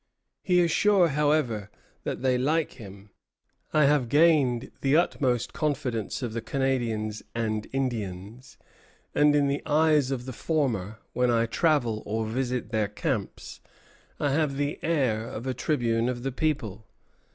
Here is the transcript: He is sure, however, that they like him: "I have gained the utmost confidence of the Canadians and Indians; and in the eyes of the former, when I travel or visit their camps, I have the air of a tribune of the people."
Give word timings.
He 0.41 0.59
is 0.61 0.71
sure, 0.71 1.09
however, 1.09 1.69
that 2.05 2.23
they 2.23 2.35
like 2.35 2.71
him: 2.71 3.11
"I 3.71 3.85
have 3.85 4.09
gained 4.09 4.71
the 4.81 4.97
utmost 4.97 5.53
confidence 5.53 6.23
of 6.23 6.33
the 6.33 6.41
Canadians 6.41 7.21
and 7.35 7.67
Indians; 7.71 8.57
and 9.13 9.35
in 9.35 9.47
the 9.47 9.61
eyes 9.63 10.09
of 10.09 10.25
the 10.25 10.33
former, 10.33 10.97
when 11.13 11.29
I 11.29 11.45
travel 11.45 12.01
or 12.07 12.25
visit 12.25 12.71
their 12.71 12.87
camps, 12.87 13.61
I 14.19 14.31
have 14.31 14.57
the 14.57 14.79
air 14.81 15.27
of 15.27 15.45
a 15.45 15.53
tribune 15.53 16.09
of 16.09 16.23
the 16.23 16.31
people." 16.31 16.87